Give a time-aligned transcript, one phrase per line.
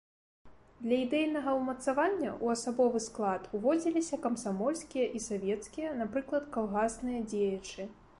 [0.83, 7.87] Для ідэйнага ўмацавання ў асабовы склад уводзіліся камсамольскія і савецкія, напрыклад, калгасныя дзеячы.